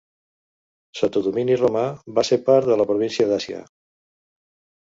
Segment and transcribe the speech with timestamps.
[0.99, 1.83] Sota domini romà,
[2.21, 3.61] va ser part de la província d'Àsia.